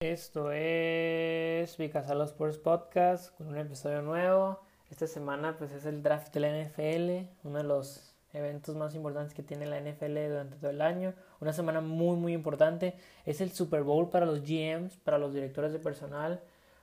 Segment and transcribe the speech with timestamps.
[0.00, 4.60] Esto es Vicasalo Sports Podcast con un episodio nuevo.
[4.92, 9.34] Esta semana pues es el draft de la NFL, uno de los eventos más importantes
[9.34, 11.14] que tiene la NFL durante todo el año.
[11.40, 12.94] Una semana muy muy importante.
[13.26, 16.40] Es el Super Bowl para los GMs, para los directores de personal,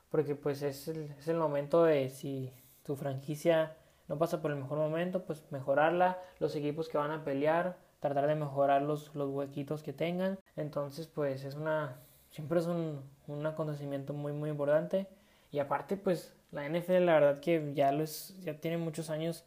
[0.10, 2.52] porque pues es el, es el momento de si
[2.84, 3.78] tu franquicia
[4.10, 8.28] no pasa por el mejor momento, pues mejorarla, los equipos que van a pelear, tratar
[8.28, 10.38] de mejorar los, los huequitos que tengan.
[10.58, 11.98] Entonces, pues es una,
[12.36, 15.08] siempre es un, un acontecimiento muy, muy importante.
[15.52, 19.46] Y aparte, pues la NFL, la verdad que ya, los, ya tiene muchos años,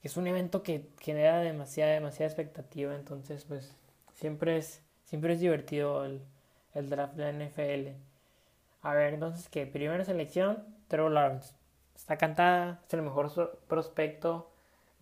[0.00, 2.94] que es un evento que genera demasiada, demasiada expectativa.
[2.94, 3.76] Entonces, pues
[4.14, 6.22] siempre es, siempre es divertido el,
[6.72, 8.00] el draft de la NFL.
[8.80, 9.66] A ver, entonces, ¿qué?
[9.66, 11.52] Primera selección, Trevor Lawrence.
[11.94, 13.30] Está cantada, es el mejor
[13.68, 14.50] prospecto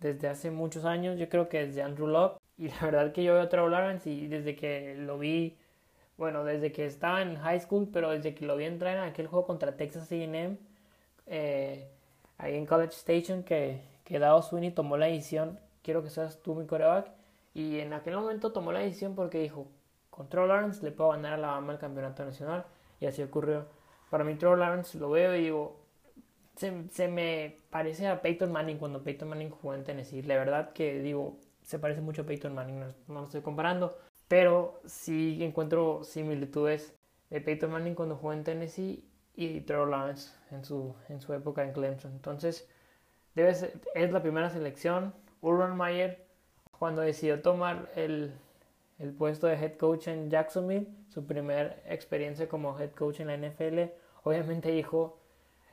[0.01, 1.17] desde hace muchos años.
[1.17, 2.41] Yo creo que desde Andrew Locke.
[2.57, 5.57] Y la verdad que yo veo a Trevor Lawrence y desde que lo vi,
[6.17, 9.27] bueno, desde que estaba en high school, pero desde que lo vi entrar en aquel
[9.27, 10.57] juego contra Texas A&M,
[11.27, 11.87] eh,
[12.37, 16.55] ahí en College Station, que, que Dao Sweeney tomó la decisión, quiero que seas tú
[16.55, 17.11] mi coreback.
[17.53, 19.67] Y en aquel momento tomó la decisión porque dijo,
[20.09, 22.65] con Trevor Lawrence le puedo ganar a Alabama el campeonato nacional.
[22.99, 23.65] Y así ocurrió.
[24.09, 25.77] Para mí Trevor Lawrence lo veo y digo,
[26.55, 30.21] se, se, me parece a Peyton Manning cuando Peyton Manning jugó en Tennessee.
[30.23, 33.97] La verdad que digo, se parece mucho a Peyton Manning, no, lo estoy comparando,
[34.27, 36.95] pero sí encuentro similitudes
[37.29, 41.63] de Peyton Manning cuando jugó en Tennessee y Trevor Lawrence en su, en su época
[41.63, 42.11] en Clemson.
[42.13, 42.67] Entonces,
[43.35, 43.51] debe
[43.95, 45.13] es la primera selección.
[45.41, 46.25] Urban Meyer,
[46.71, 48.33] cuando decidió tomar el,
[48.99, 53.37] el puesto de head coach en Jacksonville, su primera experiencia como head coach en la
[53.37, 53.91] NFL,
[54.23, 55.19] obviamente dijo,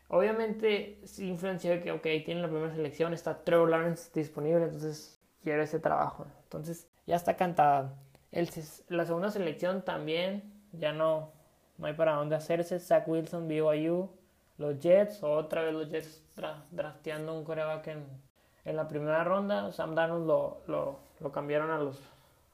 [0.09, 5.63] obviamente sí influenció que, ok, tiene la primera selección, está Trevor Lawrence disponible, entonces quiero
[5.63, 6.27] ese trabajo.
[6.45, 7.97] Entonces ya está cantada.
[8.33, 8.49] El,
[8.89, 11.33] la segunda selección también, ya no,
[11.79, 12.81] no hay para dónde hacerse.
[12.81, 14.11] Zach Wilson, BYU,
[14.59, 16.23] los Jets, otra vez los Jets
[16.71, 18.05] drafteando un coreback en,
[18.65, 19.71] en la primera ronda.
[19.73, 22.01] Sam Darnold lo, lo, lo, cambiaron a los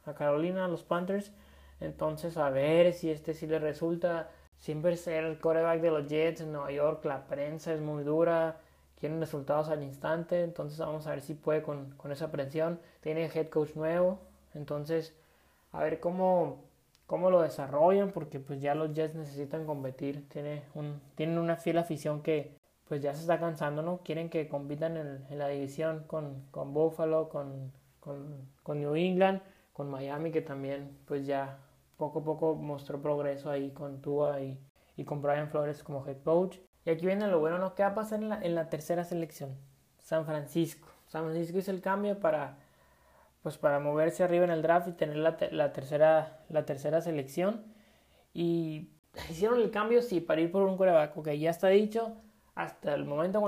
[0.05, 1.33] a Carolina, a los Panthers.
[1.81, 4.31] Entonces a ver si este sí le resulta.
[4.59, 8.59] Siempre ser el coreback de los Jets en Nueva York, la prensa es muy dura
[8.99, 12.81] quieren resultados al instante, entonces vamos a ver si puede con, con esa presión.
[13.01, 14.21] Tiene head coach nuevo,
[14.55, 15.15] entonces
[15.73, 16.65] a ver cómo,
[17.07, 21.79] cómo lo desarrollan, porque pues ya los Jets necesitan competir, Tiene un, tienen una fiel
[21.79, 22.57] afición que
[22.89, 23.99] pues ya se está cansando, ¿no?
[24.03, 29.43] Quieren que compitan en, en la división con, con Buffalo, con, con, con, New England,
[29.75, 31.59] con Miami, que también pues ya
[31.99, 34.59] poco a poco mostró progreso ahí con Tua y,
[34.97, 36.59] y con Brian Flores como head coach.
[36.87, 37.75] Y aquí viene lo bueno, ¿no?
[37.75, 39.57] ¿Qué va a pasar en la, en la tercera selección?
[39.99, 40.89] San Francisco.
[41.07, 42.57] San Francisco hizo el cambio para,
[43.49, 45.37] pues para moverse arriba en el draft y tener la,
[45.73, 47.65] tercera, la tercera selección.
[48.35, 48.91] Y
[49.31, 51.17] hicieron el cambio, sí, para ir por un coreback.
[51.17, 52.13] Ok, ya está dicho.
[52.55, 53.41] Hasta el momento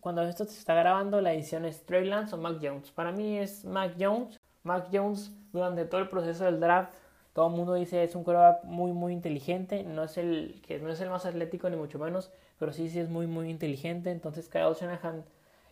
[0.00, 2.90] cuando esto, se está grabando, la edición es Trey Lance o Mac Jones.
[2.90, 4.40] Para mí es Mac Jones.
[4.62, 6.94] Mac Jones, durante todo el proceso del draft,
[7.32, 9.84] todo el mundo dice es un coreback muy, muy inteligente.
[9.84, 12.98] No es el, que no es el más atlético, ni mucho menos pero sí, sí
[12.98, 14.10] es muy, muy inteligente.
[14.10, 15.24] Entonces Kyle Shanahan,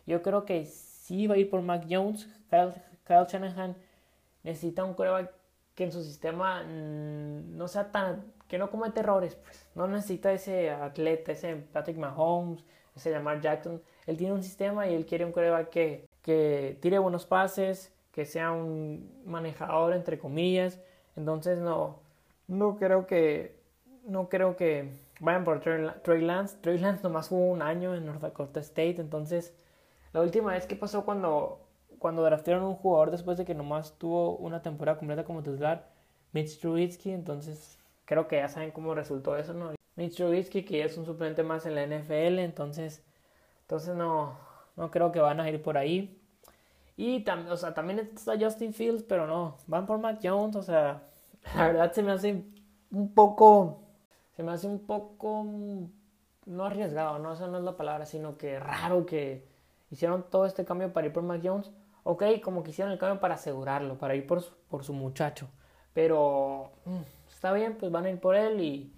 [0.05, 2.27] yo creo que sí va a ir por Mac Jones.
[3.07, 3.75] Shanahan
[4.43, 5.31] necesita un coreback
[5.75, 9.65] que en su sistema mm, no sea tan, que no cometa errores, pues.
[9.75, 12.63] No necesita ese atleta, ese Patrick Mahomes,
[12.95, 13.81] ese Lamar Jackson.
[14.05, 18.25] Él tiene un sistema y él quiere un coreback que, que tire buenos pases, que
[18.25, 20.79] sea un manejador entre comillas.
[21.15, 21.99] Entonces no,
[22.47, 23.55] no creo que,
[24.05, 26.57] no creo que vayan por Trey Lance.
[26.61, 29.53] Trey Lance nomás jugó un año en North Dakota State, entonces
[30.11, 31.62] la última vez que pasó cuando,
[32.03, 35.89] cuando draftearon un jugador después de que nomás tuvo una temporada completa como titular,
[36.33, 39.71] Mitch Trubisky, entonces creo que ya saben cómo resultó eso, ¿no?
[39.95, 43.03] Mitch Trubisky, que ya es un suplente más en la NFL, entonces,
[43.61, 44.37] entonces no,
[44.75, 46.21] no creo que van a ir por ahí.
[46.97, 50.61] Y también, o sea, también está Justin Fields, pero no, van por Mac Jones, o
[50.61, 51.07] sea,
[51.55, 52.43] la verdad se me hace
[52.91, 53.79] un poco
[54.35, 55.85] se me hace un poco, mm,
[56.47, 59.47] no arriesgado, no, esa no es la palabra, sino que raro que
[59.91, 61.71] hicieron todo este cambio para ir por Mac Jones.
[62.03, 65.49] Ok, como que el cambio para asegurarlo, para ir por su, por su muchacho.
[65.93, 68.93] Pero mm, está bien, pues van a ir por él y,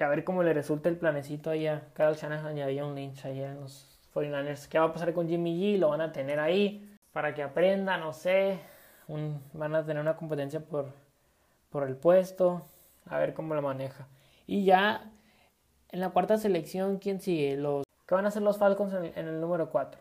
[0.00, 3.42] a ver cómo le resulta el planecito ahí a Kyle Shanahan y a Lynch ahí
[3.42, 4.68] en los 49ers.
[4.68, 5.78] ¿Qué va a pasar con Jimmy G?
[5.78, 8.58] Lo van a tener ahí para que aprenda, no sé.
[9.52, 10.92] van a tener una competencia por,
[11.70, 12.62] por el puesto.
[13.06, 14.08] A ver cómo lo maneja.
[14.46, 15.10] Y ya
[15.90, 17.56] en la cuarta selección, ¿quién sigue?
[17.56, 20.00] Los ¿Qué van a hacer los Falcons en, el número 4?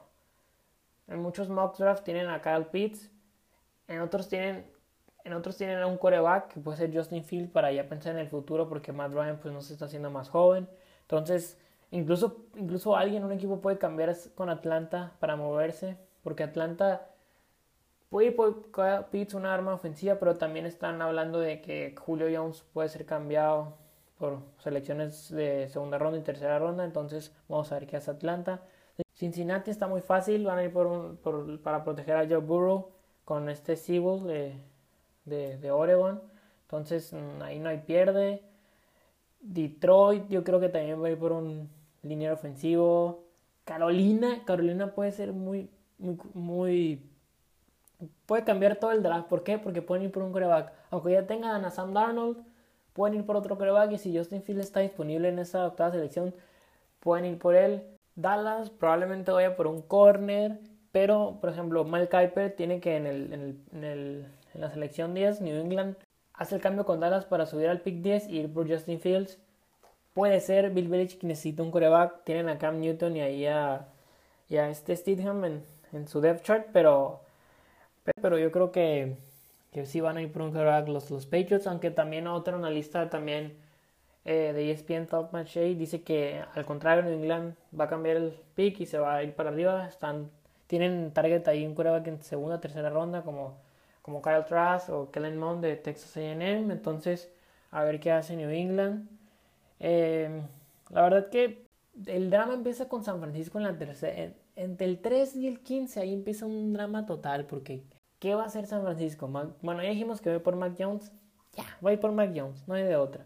[1.08, 3.12] En muchos mock drafts tienen a Kyle Pitts,
[3.88, 4.66] en otros tienen
[5.26, 8.28] En otros tienen un coreback que puede ser Justin Field para ya pensar en el
[8.28, 10.70] futuro porque Matt Ryan pues no se está haciendo más joven.
[11.02, 11.58] Entonces,
[11.90, 17.08] incluso, incluso alguien, un equipo puede cambiar con Atlanta para moverse porque Atlanta
[18.10, 18.70] puede ir por
[19.10, 23.78] Pitts una arma ofensiva, pero también están hablando de que Julio Jones puede ser cambiado
[24.20, 26.84] por selecciones de segunda ronda y tercera ronda.
[26.86, 28.62] Entonces, vamos a ver qué hace Atlanta.
[29.16, 32.90] Cincinnati está muy fácil, van a ir por, por para proteger a Joe Burrow
[33.24, 34.56] con este Seabull de,
[35.26, 36.22] de, Oregon.
[36.64, 38.44] Entonces mm, ahí no hay pierde.
[39.40, 41.70] Detroit yo creo que también va a ir por un
[42.04, 43.24] liniero ofensivo.
[43.64, 47.10] Carolina, Carolina puede ser muy, muy, muy...
[48.26, 49.28] Puede cambiar todo el draft.
[49.28, 49.58] ¿Por qué?
[49.58, 50.74] Porque pueden ir por un coreback.
[50.92, 52.38] Aunque ya tengan a Sam Darnold,
[52.94, 53.94] pueden ir por otro coreback.
[53.94, 56.36] Y si Justin Fields está disponible en esa octava selección,
[57.00, 57.95] pueden ir por él.
[58.16, 60.60] Dallas probablemente vaya por un corner,
[60.92, 65.42] pero por ejemplo, Mike Kuiper tiene que en, el, en, el, en, la selección 10,
[65.42, 65.96] New England
[66.34, 69.38] hace el cambio con Dallas para subir al pick 10 y ir por Justin Fields.
[70.14, 73.88] Puede ser Bill Belichick necesita un coreback, tienen a Cam Newton y ahí a,
[74.48, 77.22] y este Stidham en, en, su depth chart, pero,
[78.22, 79.18] pero yo creo que,
[79.74, 83.10] que sí van a ir por un coreback los, los Patriots, aunque también otra analista
[83.10, 83.58] también
[84.26, 88.34] eh, de ESPN Top Match dice que al contrario New England va a cambiar el
[88.56, 89.88] pick y se va a ir para arriba.
[89.88, 90.32] Están,
[90.68, 93.58] tienen target ahí un quarterback en segunda, tercera ronda como,
[94.02, 96.74] como Kyle Trask o Kellen Mond de Texas A&M.
[96.74, 97.32] Entonces
[97.72, 99.08] a ver qué hace New England.
[99.80, 100.42] Eh,
[100.90, 101.68] la verdad que
[102.08, 104.34] el drama empieza con San Francisco en la tercera.
[104.56, 107.84] Entre el 3 y el 15 ahí empieza un drama total porque
[108.20, 109.28] ¿qué va a hacer San Francisco?
[109.62, 111.12] bueno, ya dijimos que voy por Mac Jones.
[111.54, 113.26] Ya, voy por Mac Jones, no hay de otra.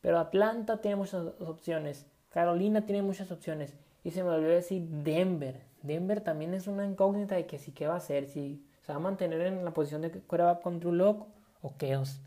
[0.00, 2.06] Pero Atlanta tiene muchas opciones.
[2.30, 3.74] Carolina tiene muchas opciones.
[4.02, 5.60] Y se me olvidó decir Denver.
[5.82, 8.26] Denver también es una incógnita de que sí qué va a hacer.
[8.26, 11.26] Si se va a mantener en la posición de quarterback con Drew Locke
[11.62, 12.20] o Chaos.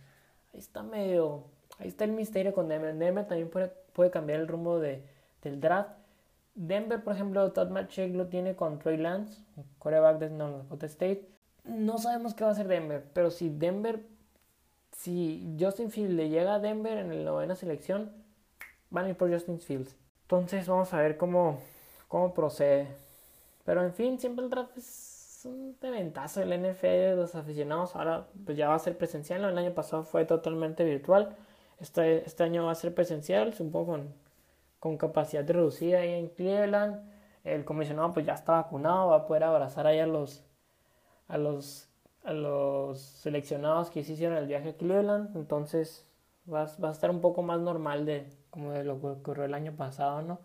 [0.54, 1.46] Ahí está medio...
[1.80, 2.96] Ahí está el misterio con Denver.
[2.96, 5.04] Denver también puede, puede cambiar el rumbo de,
[5.42, 5.90] del draft.
[6.56, 9.42] Denver, por ejemplo, Todd Matchek lo tiene con Troy Lance,
[9.80, 11.28] quarterback de North Dakota State.
[11.64, 14.06] No sabemos qué va a hacer Denver, pero si Denver
[14.94, 18.12] si Justin Fields le llega a Denver en la novena selección,
[18.90, 19.96] van a ir por Justin Fields.
[20.24, 21.60] Entonces vamos a ver cómo,
[22.08, 22.88] cómo procede.
[23.66, 27.96] Pero en fin, siempre el draft es un eventazo del NFL de los aficionados.
[27.96, 29.44] Ahora pues ya va a ser presencial.
[29.44, 31.36] El año pasado fue totalmente virtual.
[31.80, 34.14] Este, este año va a ser presencial, supongo con,
[34.80, 37.12] con capacidad reducida ahí en Cleveland.
[37.44, 40.46] El comisionado pues ya está vacunado, va a poder abrazar ahí a los,
[41.28, 41.90] a los
[42.24, 46.06] a los seleccionados que hicieron el viaje a Cleveland, entonces
[46.52, 49.54] va, va, a estar un poco más normal de como de lo que ocurrió el
[49.54, 50.40] año pasado, ¿no?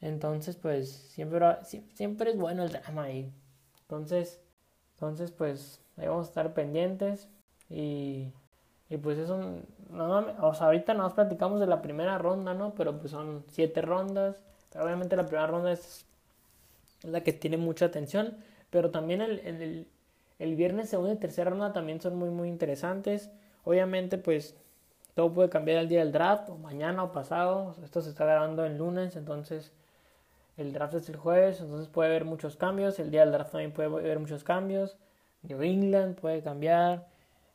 [0.00, 1.44] Entonces, pues siempre,
[1.94, 3.32] siempre es bueno el drama ahí.
[3.82, 4.40] Entonces,
[4.94, 7.28] entonces pues ahí vamos a estar pendientes
[7.70, 8.32] y,
[8.88, 9.64] y pues es un...
[9.90, 12.74] No, o sea, ahorita nos platicamos de la primera ronda, ¿no?
[12.74, 14.42] Pero pues son siete rondas.
[14.72, 16.06] Pero obviamente la primera ronda es
[17.02, 18.36] la que tiene mucha atención.
[18.70, 19.88] Pero también el, el
[20.38, 23.30] viernes, segunda y tercera ronda también son muy, muy interesantes.
[23.64, 24.56] Obviamente, pues
[25.14, 27.74] todo puede cambiar el día del draft, o mañana o pasado.
[27.82, 29.72] Esto se está grabando el lunes, entonces
[30.56, 32.98] el draft es el jueves, entonces puede haber muchos cambios.
[32.98, 34.96] El día del draft también puede haber muchos cambios.
[35.42, 37.08] New England puede cambiar.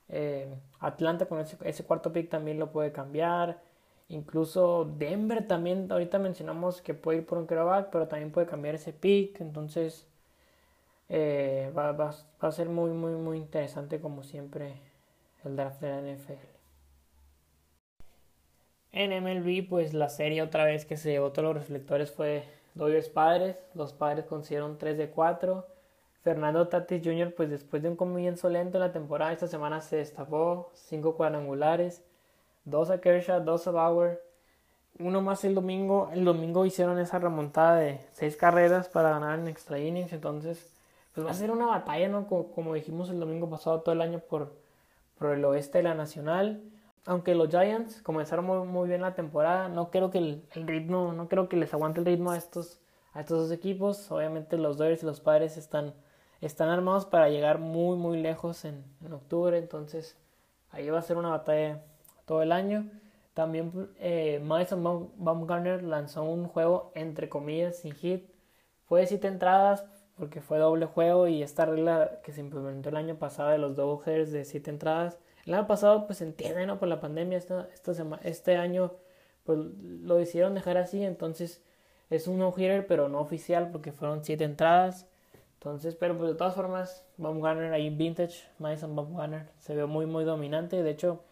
[0.10, 3.62] Eh, Atlanta con ese, ese, cuarto pick también lo puede cambiar.
[4.10, 8.76] Incluso Denver también, ahorita mencionamos que puede ir por un quarterback, pero también puede cambiar
[8.76, 9.40] ese pick.
[9.40, 10.08] Entonces
[11.14, 14.76] eh, va, va, va, a ser muy, muy, muy interesante como siempre
[15.44, 16.48] el draft de la NFL.
[18.94, 23.10] En MLB, pues la serie otra vez que se llevó todos los reflectores fue Dodgers
[23.10, 23.58] Padres.
[23.74, 25.68] Los Padres consiguieron 3 de 4.
[26.24, 29.98] Fernando Tatis Jr., pues después de un comienzo lento en la temporada, esta semana se
[29.98, 32.04] destapó 5 cuadrangulares,
[32.64, 34.24] 2 a Kershaw, 2 a Bauer,
[35.00, 36.10] uno más el domingo.
[36.14, 40.72] El domingo hicieron esa remontada de 6 carreras para ganar en extra innings, entonces
[41.14, 42.28] pues va a ser una batalla, ¿no?
[42.28, 44.54] Como, dijimos el domingo pasado, todo el año por,
[45.18, 46.64] por el oeste de la Nacional.
[47.06, 51.28] Aunque los Giants comenzaron muy, muy bien la temporada, no creo que el, ritmo, no
[51.28, 52.80] creo que les aguante el ritmo a estos,
[53.14, 54.12] a estos dos equipos.
[54.12, 55.94] Obviamente los Dodgers y los Padres están,
[56.42, 59.58] están armados para llegar muy, muy lejos en, en octubre.
[59.58, 60.18] Entonces
[60.72, 61.84] ahí va a ser una batalla
[62.26, 62.90] todo el año.
[63.34, 68.30] También eh, Madison Baumgartner lanzó un juego entre comillas sin hit.
[68.86, 69.86] Fue de 7 entradas,
[70.22, 73.76] porque fue doble juego y esta regla que se implementó el año pasado de los
[74.06, 75.18] headers de siete entradas.
[75.48, 76.78] El año pasado pues se entiende, ¿no?
[76.78, 78.92] Por la pandemia, esta, esta este año
[79.46, 81.64] pues lo decidieron dejar así, entonces
[82.12, 85.08] es un no-hitter pero no oficial porque fueron siete entradas.
[85.56, 90.24] Entonces, pero pues de todas formas, Baumgartner ahí vintage, Madison Baumgartner se ve muy muy
[90.24, 90.84] dominante.
[90.84, 91.24] De hecho,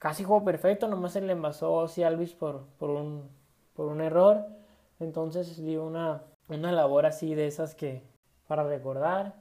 [0.00, 3.28] casi jugó perfecto, nomás se le envasó a Alvis por, por, un,
[3.74, 4.44] por un error.
[4.98, 8.02] Entonces dio una, una labor así de esas que
[8.46, 9.34] para recordar.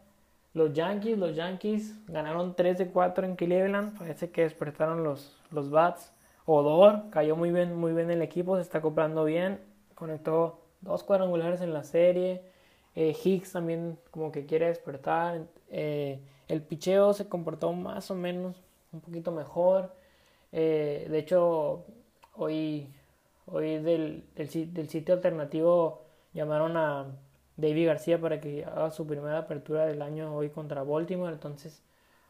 [0.54, 3.98] Los Yankees, los Yankees ganaron 3 de 4 en Cleveland.
[3.98, 6.14] Parece que despertaron los, los bats.
[6.46, 9.60] Odor cayó muy bien, muy bien el equipo, se está acoplando bien.
[9.96, 12.42] Conectó dos cuadrangulares en la serie.
[12.96, 15.46] Eh, Hicks también como que quiere despertar.
[15.70, 19.94] Eh, el picheo se comportó más o menos un poquito mejor.
[20.52, 21.86] Eh, de hecho,
[22.36, 22.94] hoy,
[23.46, 26.07] hoy del, del, sitio alternativo
[26.38, 27.08] llamaron a
[27.58, 31.34] David García para que haga su primera apertura del año hoy contra Baltimore.
[31.34, 31.84] Entonces,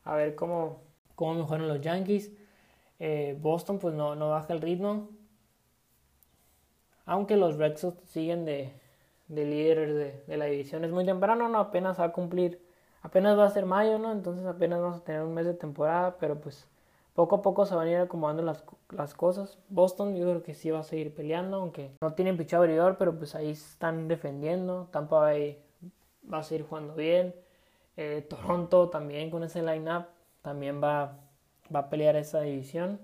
[0.03, 0.81] a ver cómo,
[1.15, 2.31] cómo mejoran los Yankees.
[3.39, 5.09] Boston pues no, no baja el ritmo.
[7.05, 8.73] Aunque los Red Sox siguen de,
[9.27, 10.83] de líderes de, la división.
[10.85, 11.59] Es muy temprano, ¿no?
[11.59, 12.61] Apenas va a cumplir,
[13.01, 14.11] apenas va a ser mayo, ¿no?
[14.11, 16.67] Entonces apenas vamos a tener un mes de temporada, pero pues
[17.17, 19.57] poco a poco se van a ir acomodando las, las cosas.
[19.69, 23.17] Boston yo creo que sí va a seguir peleando, aunque no tienen pichado abridor, pero
[23.17, 24.87] pues ahí están defendiendo.
[24.91, 25.57] Tampa Bay
[26.31, 27.33] va a seguir jugando bien.
[27.95, 30.05] Eh, Toronto también con ese line-up
[30.43, 31.17] también va,
[31.75, 32.99] va a pelear esa división.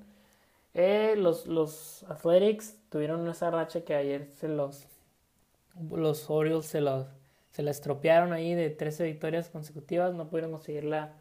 [0.75, 4.87] Eh, los, los Athletics tuvieron esa racha que ayer se los
[5.89, 7.07] los Orioles se, los,
[7.49, 11.13] se la estropearon ahí de 13 victorias consecutivas, no pudieron conseguir la,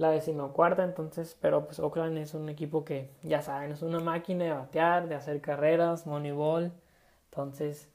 [0.00, 4.44] la decimocuarta, entonces, pero pues Oakland es un equipo que, ya saben, es una máquina
[4.44, 6.72] de batear, de hacer carreras, moneyball,
[7.30, 7.90] entonces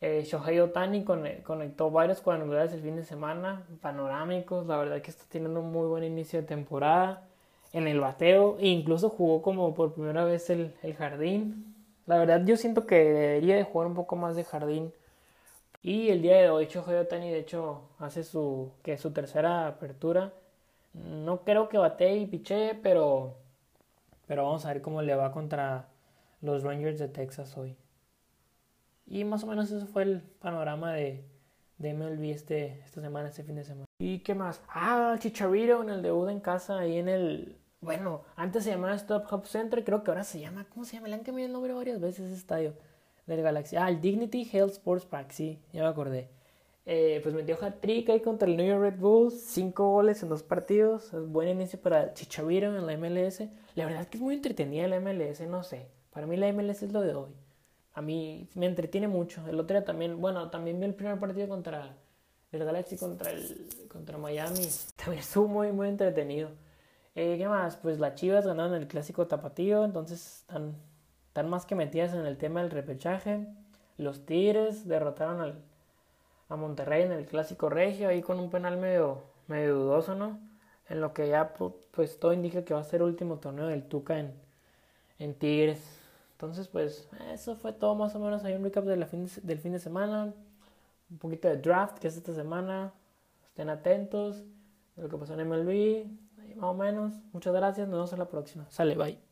[0.00, 5.24] eh, Shohei Otani conectó varios cuadrangulares el fin de semana, panorámicos, la verdad que está
[5.28, 7.28] teniendo un muy buen inicio de temporada
[7.74, 11.74] en el bateo e incluso jugó como por primera vez el, el jardín,
[12.06, 14.94] la verdad yo siento que debería de jugar un poco más de jardín.
[15.82, 20.32] Y el día de hoy Shohei Otani de hecho hace su, que su tercera apertura.
[21.04, 23.36] No creo que bate y piche, pero,
[24.26, 25.88] pero vamos a ver cómo le va contra
[26.40, 27.76] los Rangers de Texas hoy.
[29.06, 31.24] Y más o menos eso fue el panorama de,
[31.78, 33.86] de MLB este, esta semana, este fin de semana.
[33.98, 34.62] ¿Y qué más?
[34.68, 39.32] Ah, Chicharito en el debut en casa, ahí en el bueno, antes se llamaba Stop
[39.32, 41.08] Hop Center, creo que ahora se llama, ¿cómo se llama?
[41.08, 42.74] Le han cambiado el nombre varias veces ese estadio
[43.26, 43.76] del Galaxy.
[43.76, 46.28] Ah, el Dignity Health Sports Park, sí, ya me acordé.
[46.90, 50.42] Eh, pues metió hat-trick ahí contra el New York Red Bulls, cinco goles en dos
[50.42, 53.42] partidos, es buen inicio para Chichaviro en la MLS.
[53.74, 56.82] La verdad es que es muy entretenida la MLS, no sé, para mí la MLS
[56.82, 57.28] es lo de hoy.
[57.92, 59.46] A mí me entretiene mucho.
[59.46, 61.94] El otro día también, bueno, también vi el primer partido contra
[62.52, 64.66] el Galaxy contra el contra Miami.
[64.96, 66.52] También estuvo muy muy entretenido.
[67.14, 67.76] Eh, ¿Qué más?
[67.76, 70.74] Pues las Chivas ganaron el clásico tapatío, entonces están,
[71.26, 73.46] están más que metidas en el tema del repechaje.
[73.98, 75.67] Los Tigres derrotaron al,
[76.48, 80.38] a Monterrey en el clásico regio, ahí con un penal medio, medio dudoso, ¿no?
[80.88, 81.54] En lo que ya
[81.92, 84.32] pues todo indica que va a ser el último torneo del Tuca en,
[85.18, 85.80] en Tigres.
[86.32, 89.58] Entonces pues eso fue todo más o menos, hay un recap de la fin del
[89.58, 90.32] fin de semana,
[91.10, 92.92] un poquito de draft que es esta semana,
[93.48, 94.44] estén atentos
[94.96, 96.06] lo que pasó en MLB,
[96.56, 97.14] más o menos.
[97.32, 98.66] Muchas gracias, nos vemos en la próxima.
[98.70, 99.27] Sale, bye.